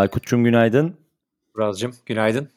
[0.00, 0.96] Aykut'cum günaydın.
[1.54, 2.48] Buraz'cığım günaydın.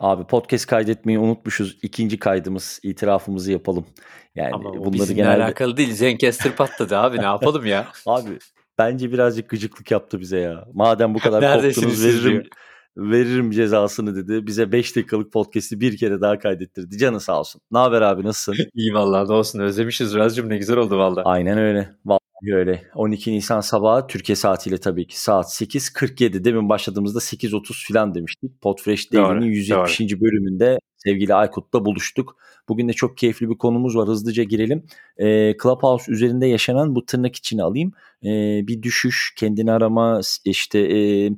[0.00, 1.78] Abi podcast kaydetmeyi unutmuşuz.
[1.82, 3.86] İkinci kaydımız, itirafımızı yapalım.
[4.34, 5.44] Yani Ama bunları bizimle genelde...
[5.44, 5.92] alakalı değil.
[5.92, 7.88] Zencaster patladı abi ne yapalım ya.
[8.06, 8.38] abi
[8.78, 10.64] bence birazcık gıcıklık yaptı bize ya.
[10.74, 12.48] Madem bu kadar korktunuz veririm,
[12.96, 14.46] veririm cezasını dedi.
[14.46, 16.98] Bize 5 dakikalık podcast'i bir kere daha kaydettirdi.
[16.98, 17.60] Canı sağ olsun.
[17.70, 18.64] Ne haber abi nasılsın?
[18.74, 21.22] İyi vallahi olsun özlemişiz Razcığım ne güzel oldu valla.
[21.24, 21.88] Aynen öyle.
[22.04, 22.82] Vallahi öyle.
[22.94, 26.44] 12 Nisan sabahı Türkiye saatiyle tabii ki saat 8.47.
[26.44, 28.62] Demin başladığımızda 8.30 falan demiştik.
[28.62, 30.00] Podfresh Daily'nin 170.
[30.00, 30.20] Doğru.
[30.20, 32.36] bölümünde sevgili Aykut'la buluştuk.
[32.68, 34.08] Bugün de çok keyifli bir konumuz var.
[34.08, 34.84] Hızlıca girelim.
[35.18, 37.92] E, Clubhouse üzerinde yaşanan bu tırnak içine alayım.
[38.24, 38.28] E,
[38.66, 41.30] bir düşüş, kendini arama, işte e,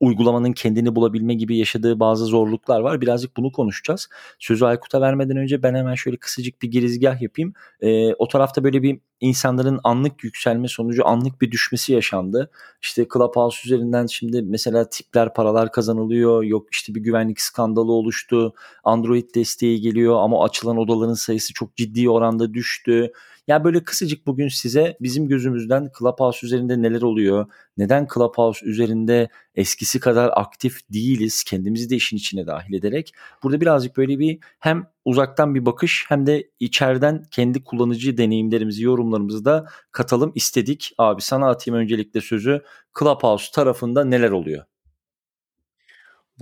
[0.00, 3.00] uygulamanın kendini bulabilme gibi yaşadığı bazı zorluklar var.
[3.00, 4.08] Birazcık bunu konuşacağız.
[4.38, 7.52] Sözü Aykut'a vermeden önce ben hemen şöyle kısacık bir girizgah yapayım.
[7.80, 12.50] E, o tarafta böyle bir insanların anlık yükselme sonucu anlık bir düşmesi yaşandı.
[12.82, 16.42] İşte Clubhouse üzerinden şimdi mesela tipler paralar kazanılıyor.
[16.42, 18.54] Yok işte bir güvenlik skandalı oluştu.
[18.92, 23.12] Android desteği geliyor ama açılan odaların sayısı çok ciddi oranda düştü.
[23.48, 27.46] Ya böyle kısacık bugün size bizim gözümüzden Clubhouse üzerinde neler oluyor?
[27.76, 31.44] Neden Clubhouse üzerinde eskisi kadar aktif değiliz?
[31.44, 33.12] Kendimizi de işin içine dahil ederek.
[33.42, 39.44] Burada birazcık böyle bir hem uzaktan bir bakış hem de içeriden kendi kullanıcı deneyimlerimizi, yorumlarımızı
[39.44, 40.94] da katalım istedik.
[40.98, 42.62] Abi sana atayım öncelikle sözü.
[42.98, 44.64] Clubhouse tarafında neler oluyor?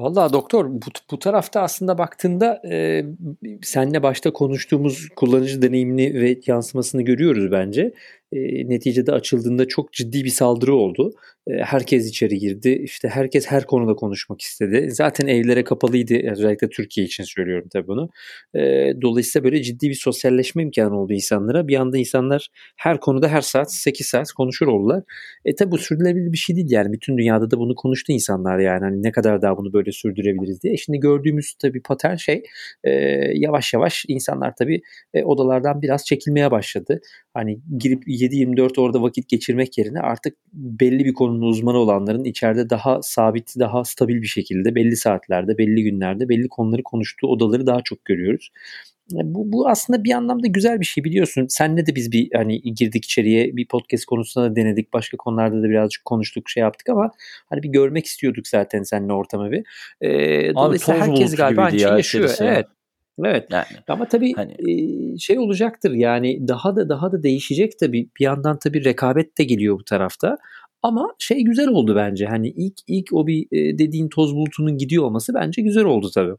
[0.00, 3.04] Vallahi doktor bu, bu tarafta aslında baktığında e,
[3.62, 7.92] senle başta konuştuğumuz kullanıcı deneyimini ve yansımasını görüyoruz bence
[8.32, 11.12] e, neticede açıldığında çok ciddi bir saldırı oldu.
[11.46, 12.80] E, herkes içeri girdi.
[12.84, 14.86] İşte herkes her konuda konuşmak istedi.
[14.90, 16.30] Zaten evlere kapalıydı.
[16.30, 18.08] Özellikle Türkiye için söylüyorum tabii bunu.
[18.54, 18.60] E,
[19.02, 21.68] dolayısıyla böyle ciddi bir sosyalleşme imkanı oldu insanlara.
[21.68, 25.02] Bir anda insanlar her konuda her saat 8 saat konuşur oldular.
[25.44, 26.92] E tabi bu sürdürülebilir bir şey değil yani.
[26.92, 28.84] Bütün dünyada da bunu konuştu insanlar yani.
[28.84, 30.76] Hani ne kadar daha bunu böyle sürdürebiliriz diye.
[30.76, 32.42] Şimdi gördüğümüz tabii patern şey
[32.84, 32.90] e,
[33.34, 34.80] yavaş yavaş insanlar tabii
[35.14, 37.00] e, odalardan biraz çekilmeye başladı.
[37.34, 43.02] Hani girip 7-24 orada vakit geçirmek yerine artık belli bir konunun uzmanı olanların içeride daha
[43.02, 48.04] sabit, daha stabil bir şekilde belli saatlerde, belli günlerde belli konuları konuştuğu odaları daha çok
[48.04, 48.50] görüyoruz.
[49.12, 51.46] Bu, bu aslında bir anlamda güzel bir şey biliyorsun.
[51.48, 54.92] Senle de biz bir hani girdik içeriye bir podcast konusunda da denedik.
[54.92, 57.10] Başka konularda da birazcık konuştuk şey yaptık ama
[57.48, 59.64] hani bir görmek istiyorduk zaten seninle ortamı bir.
[60.00, 62.34] Ee, dolayısıyla herkes galiba aynı şey yaşıyor.
[62.40, 62.66] Evet.
[63.24, 63.46] Evet.
[63.50, 64.56] Yani, Ama tabii hani,
[65.20, 68.08] şey olacaktır yani daha da daha da değişecek tabii.
[68.20, 70.36] Bir yandan tabii rekabet de geliyor bu tarafta.
[70.82, 72.26] Ama şey güzel oldu bence.
[72.26, 73.46] Hani ilk ilk o bir
[73.78, 76.34] dediğin toz bulutunun gidiyor olması bence güzel oldu tabii.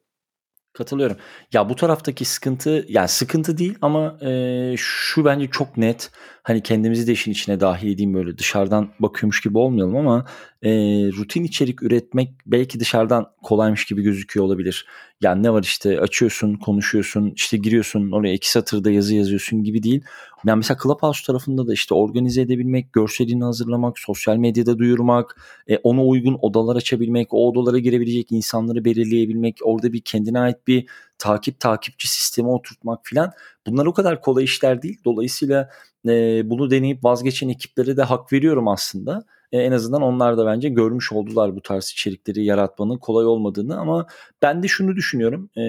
[0.74, 1.18] Katılıyorum.
[1.53, 6.12] Ya bu taraftaki sıkıntı yani sıkıntı değil ama e, şu bence çok net.
[6.44, 10.25] Hani kendimizi de işin içine dahil edeyim böyle dışarıdan bakıyormuş gibi olmayalım ama
[10.63, 10.72] e,
[11.18, 14.85] rutin içerik üretmek belki dışarıdan kolaymış gibi gözüküyor olabilir.
[15.22, 20.03] Yani ne var işte açıyorsun, konuşuyorsun, işte giriyorsun oraya iki satırda yazı yazıyorsun gibi değil.
[20.46, 26.06] Yani mesela Clubhouse tarafında da işte organize edebilmek, görselini hazırlamak, sosyal medyada duyurmak, e, ona
[26.06, 30.85] uygun odalar açabilmek, o odalara girebilecek insanları belirleyebilmek, orada bir kendine ait bir
[31.22, 33.32] takip takipçi sistemi oturtmak filan
[33.68, 35.00] bunlar o kadar kolay işler değil.
[35.06, 35.70] Dolayısıyla
[36.08, 39.24] e, bunu deneyip vazgeçen ekiplere de hak veriyorum aslında.
[39.52, 44.08] E, en azından onlar da bence görmüş oldular bu tarz içerikleri yaratmanın kolay olmadığını ama
[44.42, 45.50] ben de şunu düşünüyorum.
[45.56, 45.62] E,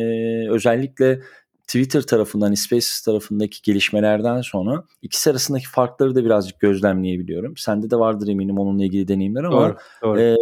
[0.51, 1.21] özellikle
[1.67, 7.57] Twitter tarafından, Spaces tarafındaki gelişmelerden sonra ikisi arasındaki farkları da birazcık gözlemleyebiliyorum.
[7.57, 10.21] Sende de vardır eminim onunla ilgili deneyimler ama doğru, doğru.
[10.21, 10.37] E,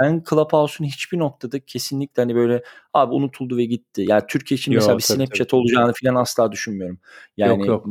[0.00, 2.62] ben Clubhouse'un hiçbir noktada kesinlikle hani böyle
[2.94, 4.04] abi unutuldu ve gitti.
[4.08, 5.60] Yani Türkiye için yok, mesela bir Snapchat tabii.
[5.60, 6.98] olacağını falan asla düşünmüyorum.
[7.36, 7.86] Yani, yok yok.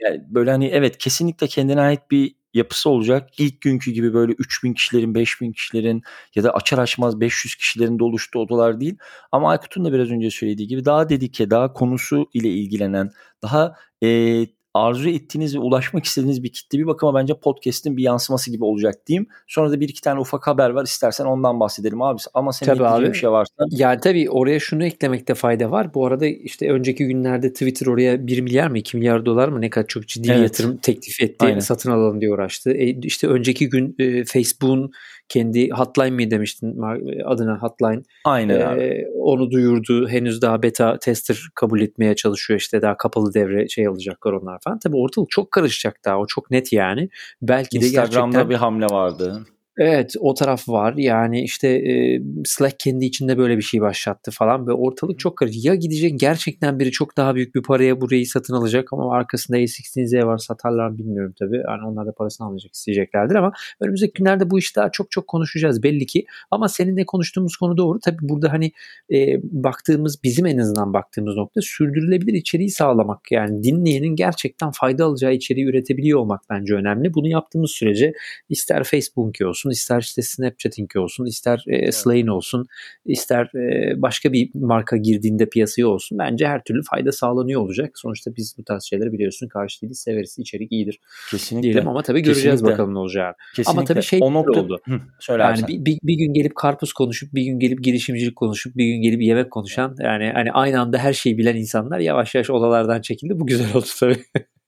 [0.00, 3.30] Yani böyle hani evet kesinlikle kendine ait bir yapısı olacak.
[3.38, 6.02] İlk günkü gibi böyle 3000 kişilerin, 5000 kişilerin
[6.34, 8.96] ya da açar açmaz 500 kişilerin de oluştuğu odalar değil.
[9.32, 13.10] Ama Aykut'un da biraz önce söylediği gibi daha dedike, daha konusu ile ilgilenen,
[13.42, 18.50] daha e, arzu ettiğiniz ve ulaşmak istediğiniz bir kitle bir bakıma bence podcast'in bir yansıması
[18.50, 19.26] gibi olacak diyeyim.
[19.46, 20.84] Sonra da bir iki tane ufak haber var.
[20.84, 22.18] İstersen ondan bahsedelim abi.
[22.34, 23.08] Ama senin tabii abi.
[23.08, 23.54] bir şey varsa.
[23.70, 25.94] Yani tabii oraya şunu eklemekte fayda var.
[25.94, 29.70] Bu arada işte önceki günlerde Twitter oraya 1 milyar mı 2 milyar dolar mı ne
[29.70, 30.38] kadar çok ciddi evet.
[30.38, 31.44] bir yatırım teklif etti.
[31.44, 31.58] Aynen.
[31.58, 32.70] Satın alalım diye uğraştı.
[32.70, 34.92] E işte önceki gün e, Facebook'un
[35.32, 36.78] kendi hotline mi demiştin
[37.24, 38.02] adına hotline.
[38.24, 39.06] Aynen ee, abi.
[39.18, 40.08] Onu duyurdu.
[40.08, 42.60] Henüz daha beta tester kabul etmeye çalışıyor.
[42.60, 44.78] İşte daha kapalı devre şey alacaklar onlar falan.
[44.78, 46.18] Tabii ortalık çok karışacak daha.
[46.18, 47.08] O çok net yani.
[47.42, 48.50] Belki Instagram'da de gerçekten...
[48.50, 49.46] bir hamle vardı.
[49.78, 50.94] Evet, o taraf var.
[50.96, 55.64] Yani, işte, eee, Slack kendi içinde böyle bir şey başlattı falan ve ortalık çok karışık.
[55.64, 60.26] Ya gidecek gerçekten biri çok daha büyük bir paraya burayı satın alacak ama arkasında A16Z
[60.26, 61.56] var satarlar bilmiyorum tabii.
[61.56, 65.82] Yani onlar da parasını alacak isteyeceklerdir ama önümüzdeki günlerde bu işi daha çok çok konuşacağız
[65.82, 66.24] belli ki.
[66.50, 67.98] Ama seninle konuştuğumuz konu doğru.
[68.00, 68.72] Tabii burada, hani,
[69.08, 73.20] eee, baktığımız, bizim en azından baktığımız nokta sürdürülebilir içeriği sağlamak.
[73.32, 77.14] Yani dinleyenin gerçekten fayda alacağı içeriği üretebiliyor olmak bence önemli.
[77.14, 78.12] Bunu yaptığımız sürece
[78.48, 81.94] ister Facebook'unki olsun, ister işte Snapchat'inki olsun, ister e, Evet.
[81.94, 82.66] Slay'in olsun,
[83.06, 86.18] ister e, başka bir marka girdiğinde piyasaya olsun.
[86.18, 87.98] Bence her türlü fayda sağlanıyor olacak.
[87.98, 90.38] Sonuçta biz bu tarz şeyleri biliyorsun karşı değiliz, severiz.
[90.38, 91.00] içerik iyidir
[91.30, 91.62] Kesinlikle.
[91.62, 92.72] diyelim ama tabii göreceğiz Kesinlikle.
[92.72, 93.34] bakalım ne olacağını.
[93.56, 93.70] Kesinlikle.
[93.78, 94.80] Ama tabii şey o nokta oldu.
[94.84, 98.76] Hı, söyle Yani bir, bir, bir gün gelip karpuz konuşup, bir gün gelip girişimcilik konuşup,
[98.76, 102.50] bir gün gelip yemek konuşan yani hani aynı anda her şeyi bilen insanlar yavaş yavaş
[102.50, 103.40] odalardan çekildi.
[103.40, 104.16] Bu güzel oldu tabii.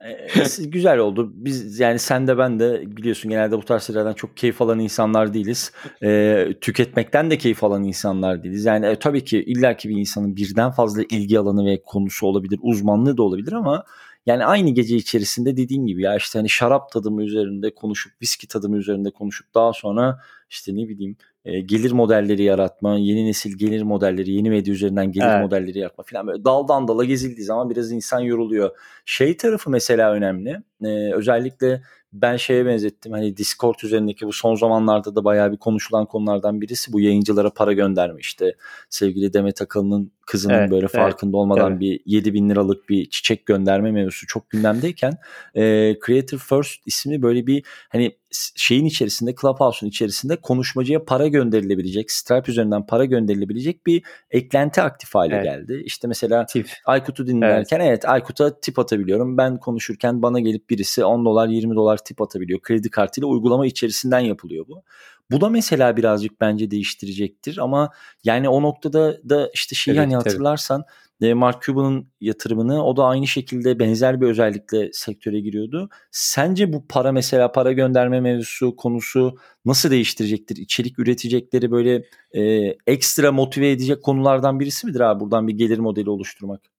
[0.59, 1.33] Güzel oldu.
[1.35, 5.35] Biz yani sen de ben de biliyorsun genelde bu tarz şeylerden çok keyif alan insanlar
[5.35, 5.73] değiliz.
[6.03, 8.65] Ee, tüketmekten de keyif alan insanlar değiliz.
[8.65, 13.17] Yani e, tabii ki illaki bir insanın birden fazla ilgi alanı ve konusu olabilir, uzmanlığı
[13.17, 13.85] da olabilir ama
[14.27, 18.77] yani aynı gece içerisinde dediğin gibi ya işte hani şarap tadımı üzerinde konuşup viski tadımı
[18.77, 24.33] üzerinde konuşup daha sonra işte ne bileyim e, gelir modelleri yaratma, yeni nesil gelir modelleri,
[24.33, 25.41] yeni medya üzerinden gelir Evet.
[25.41, 28.71] modelleri yaratma falan böyle daldan dala gezildiği zaman biraz insan yoruluyor.
[29.05, 30.63] Şey tarafı mesela önemli.
[30.85, 31.83] Ee, özellikle
[32.13, 33.13] ben şeye benzettim.
[33.13, 37.73] Hani Discord üzerindeki bu son zamanlarda da bayağı bir konuşulan konulardan birisi bu yayıncılara para
[37.73, 38.21] gönderme.
[38.21, 38.55] İşte
[38.91, 41.81] sevgili Demet Akalın'ın kızının Evet, böyle evet, farkında olmadan tabii.
[41.81, 45.13] bir 7 bin liralık bir çiçek gönderme mevzusu çok gündemdeyken
[45.55, 48.17] e, Creator First ismi böyle bir hani
[48.57, 55.35] şeyin içerisinde Clubhouse'un içerisinde konuşmacıya para gönderilebilecek Stripe üzerinden para gönderilebilecek bir eklenti aktif hale
[55.35, 55.45] Evet.
[55.45, 55.83] geldi.
[55.85, 56.73] İşte mesela Tif.
[56.87, 58.09] Aykut'u dinlerken evet.
[58.09, 59.39] Aykut'a tip atabiliyorum.
[59.39, 62.61] Ben konuşurken bana gelip birisi 10 dolar 20 dolar tip atabiliyor.
[62.61, 64.83] Kredi kartıyla uygulama içerisinden yapılıyor bu.
[65.31, 67.91] Bu da mesela birazcık bence değiştirecektir ama
[68.25, 70.31] yani o noktada da işte şeyi Tabii, hani tabii.
[70.31, 70.85] hatırlarsan
[71.23, 75.89] e, Mark Cuban'ın yatırımını o da aynı şekilde benzer bir özellikle sektöre giriyordu.
[76.11, 80.57] Sence bu para mesela para gönderme mevzusu konusu nasıl değiştirecektir?
[80.57, 82.43] İçerik üretecekleri böyle e,
[82.87, 86.74] ekstra motive edecek konulardan birisi midir abi buradan bir gelir modeli oluşturmak?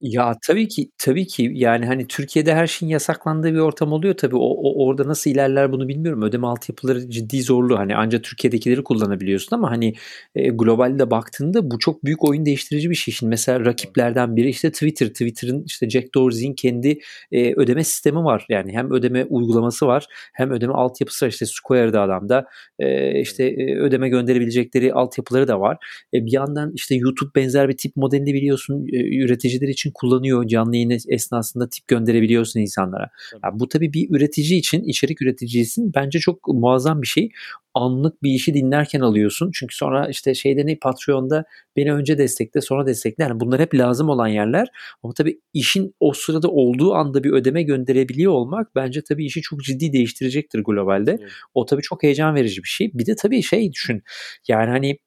[0.00, 4.36] Ya tabii ki tabii ki yani hani Türkiye'de her şeyin yasaklandığı bir ortam oluyor tabii.
[4.36, 6.22] O, o orada nasıl ilerler bunu bilmiyorum.
[6.22, 7.78] Ödeme altyapıları ciddi zorlu.
[7.78, 9.94] Hani ancak Türkiye'dekileri kullanabiliyorsun ama hani
[10.34, 13.14] e, globalde baktığında bu çok büyük oyun değiştirici bir şey.
[13.14, 15.06] Şimdi mesela rakiplerden biri işte Twitter.
[15.08, 16.98] Twitter'ın işte Jack Dorsey'in kendi
[17.32, 18.46] e, ödeme sistemi var.
[18.48, 21.30] Yani hem ödeme uygulaması var hem ödeme altyapısı var.
[21.30, 22.46] İşte Square'da adamda
[22.78, 25.76] e, işte e, ödeme gönderebilecekleri altyapıları da var.
[26.14, 30.46] E, bir yandan işte YouTube benzer bir tip modelini biliyorsun e, üreticiler için kullanıyor.
[30.46, 33.10] Canlı yayın es- esnasında tip gönderebiliyorsun insanlara.
[33.30, 33.40] Tabii.
[33.44, 37.30] Ya bu tabii bir üretici için, içerik üreticisi bence çok muazzam bir şey.
[37.74, 39.50] Anlık bir işi dinlerken alıyorsun.
[39.54, 41.44] Çünkü sonra işte şeyde ne Patreon'da
[41.76, 43.24] beni önce destekle sonra destekle.
[43.24, 44.68] Yani bunlar hep lazım olan yerler.
[45.02, 49.62] Ama tabii işin o sırada olduğu anda bir ödeme gönderebiliyor olmak bence tabii işi çok
[49.62, 51.16] ciddi değiştirecektir globalde.
[51.20, 51.30] Evet.
[51.54, 52.90] O tabii çok heyecan verici bir şey.
[52.94, 54.02] Bir de tabii şey düşün.
[54.48, 54.98] Yani hani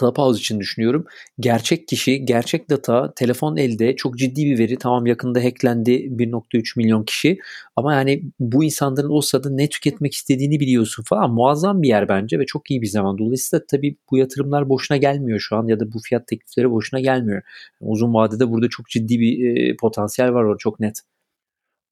[0.00, 1.04] Clubhouse için düşünüyorum.
[1.40, 4.76] Gerçek kişi, gerçek data, telefon elde, çok ciddi bir veri.
[4.78, 7.38] Tamam yakında hacklendi 1.3 milyon kişi.
[7.76, 11.30] Ama yani bu insanların o sırada ne tüketmek istediğini biliyorsun falan.
[11.30, 13.18] Muazzam bir yer bence ve çok iyi bir zaman.
[13.18, 17.42] Dolayısıyla tabii bu yatırımlar boşuna gelmiyor şu an ya da bu fiyat teklifleri boşuna gelmiyor.
[17.80, 21.02] Uzun vadede burada çok ciddi bir e, potansiyel var orada çok net.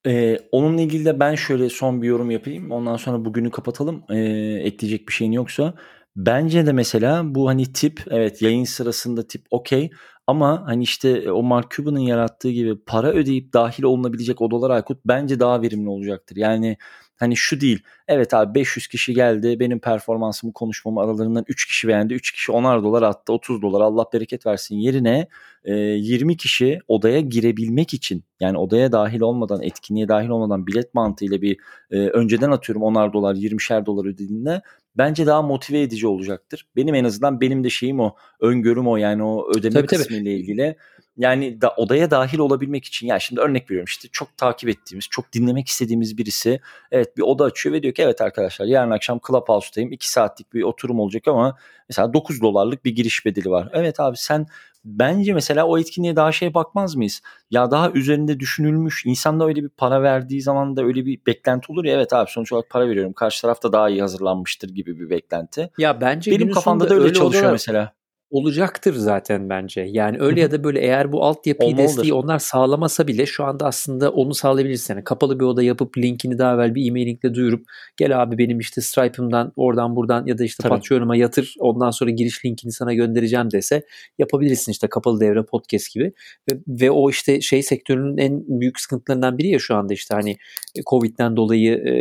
[0.06, 2.70] Ee, onunla ilgili de ben şöyle son bir yorum yapayım.
[2.70, 4.02] Ondan sonra bugünü kapatalım.
[4.10, 4.16] Ee,
[4.64, 5.74] ekleyecek bir şeyin yoksa.
[6.16, 9.90] Bence de mesela bu hani tip evet yayın sırasında tip okey
[10.26, 15.40] ama hani işte o Mark Cuban'ın yarattığı gibi para ödeyip dahil olunabilecek odalar Aykut bence
[15.40, 16.36] daha verimli olacaktır.
[16.36, 16.76] Yani
[17.18, 17.82] hani şu değil.
[18.08, 19.60] Evet abi 500 kişi geldi.
[19.60, 22.14] Benim performansımı konuşmamı aralarından 3 kişi beğendi.
[22.14, 23.32] 3 kişi 10'ar dolar attı.
[23.32, 25.28] 30 dolar Allah bereket versin yerine
[25.64, 31.42] e, 20 kişi odaya girebilmek için yani odaya dahil olmadan etkinliğe dahil olmadan bilet mantığıyla
[31.42, 31.56] bir
[31.90, 34.62] e, önceden atıyorum 10'ar dolar 20'şer dolar ödediğinde
[34.98, 36.66] bence daha motive edici olacaktır.
[36.76, 39.98] Benim en azından benim de şeyim o öngörüm o yani o ödeme Tabii, tabii.
[39.98, 40.76] kısmı ile ilgili.
[41.18, 45.32] Yani da, odaya dahil olabilmek için ya şimdi örnek veriyorum işte çok takip ettiğimiz, çok
[45.32, 46.60] dinlemek istediğimiz birisi
[46.90, 50.62] evet bir oda açıyor ve diyor ki evet arkadaşlar yarın akşam Clubhouse'dayım 2 saatlik bir
[50.62, 51.56] oturum olacak ama
[51.88, 53.68] mesela 9 dolarlık bir giriş bedeli var.
[53.72, 54.46] Evet abi sen
[54.84, 57.20] bence mesela o etkinliğe daha şey bakmaz mıyız?
[57.50, 61.72] Ya daha üzerinde düşünülmüş insan da öyle bir para verdiği zaman da öyle bir beklenti
[61.72, 65.00] olur ya evet abi sonuç olarak para veriyorum karşı taraf da daha iyi hazırlanmıştır gibi
[65.00, 65.70] bir beklenti.
[65.78, 67.97] Ya bence Benim kafamda da öyle çalışıyor odalar- mesela.
[68.30, 69.80] Olacaktır zaten bence.
[69.90, 71.88] Yani öyle ya da böyle eğer bu altyapıyı Olmalıdır.
[71.88, 74.94] desteği onlar sağlamasa bile şu anda aslında onu sağlayabilirsin.
[74.94, 77.66] Yani kapalı bir oda yapıp linkini daha evvel bir e-mailingle duyurup
[77.96, 80.74] gel abi benim işte Stripe'ımdan oradan buradan ya da işte Tabii.
[80.74, 83.82] Patreon'uma yatır ondan sonra giriş linkini sana göndereceğim dese
[84.18, 86.12] yapabilirsin işte kapalı devre podcast gibi.
[86.50, 90.30] Ve, ve o işte şey sektörünün en büyük sıkıntılarından biri ya şu anda işte hani
[90.76, 91.92] e, Covid'den dolayı e,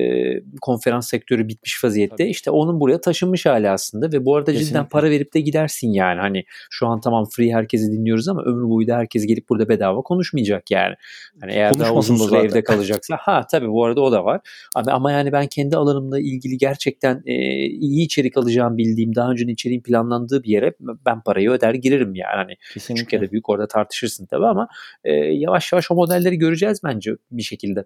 [0.62, 2.16] konferans sektörü bitmiş vaziyette.
[2.16, 2.30] Tabii.
[2.30, 4.90] İşte onun buraya taşınmış hali aslında ve bu arada cidden Kesinlikle.
[4.90, 6.17] para verip de gidersin yani.
[6.18, 10.02] Hani şu an tamam free herkesi dinliyoruz ama ömür boyu da herkes gelip burada bedava
[10.02, 10.96] konuşmayacak yani.
[11.42, 14.42] Hani eğer daha uzun süre evde kalacaksa ha tabii bu arada o da var.
[14.76, 17.34] Ama, ama yani ben kendi alanımla ilgili gerçekten e,
[17.66, 20.74] iyi içerik alacağım bildiğim daha önceden içeriğin planlandığı bir yere
[21.06, 22.36] ben parayı öder girerim yani.
[22.36, 23.22] Hani küçük ya Kesinlikle.
[23.22, 24.68] da büyük orada tartışırsın tabii ama
[25.04, 27.86] e, yavaş yavaş o modelleri göreceğiz bence bir şekilde.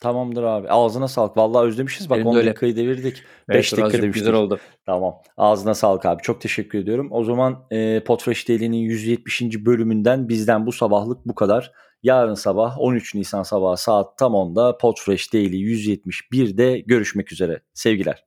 [0.00, 0.68] Tamamdır abi.
[0.68, 1.36] Ağzına sağlık.
[1.36, 2.10] Vallahi özlemişiz.
[2.10, 2.48] Bak Benim de 10 öyle.
[2.50, 3.22] dakikayı devirdik.
[3.48, 4.14] 5 Evet, dakika demiştik.
[4.14, 4.58] güzel oldu.
[4.86, 5.14] Tamam.
[5.36, 6.22] Ağzına sağlık abi.
[6.22, 7.08] Çok teşekkür ediyorum.
[7.10, 9.42] O zaman e, Podfresh Daily'nin 170.
[9.42, 11.72] bölümünden bizden bu sabahlık bu kadar.
[12.02, 17.60] Yarın sabah 13 Nisan sabahı saat tam 10'da Podfresh Daily 171'de görüşmek üzere.
[17.74, 18.24] Sevgiler.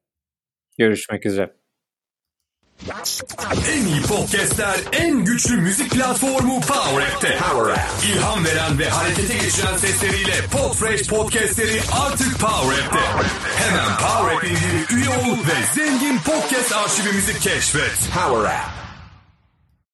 [0.78, 1.54] Görüşmek üzere.
[3.72, 7.38] En iyi podcastler, en güçlü müzik platformu Power App'te.
[7.38, 8.06] Power App.
[8.06, 13.28] İlham veren ve harekete geçiren sesleriyle Podfresh podcastleri artık Power App'te.
[13.58, 18.10] Hemen Power App üye ol ve zengin podcast arşivimizi keşfet.
[18.14, 18.87] Power App.